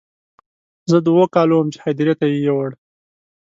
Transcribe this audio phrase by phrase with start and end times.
[0.89, 2.69] زه د اوو کالو وم چې هدیرې ته یې یووړ.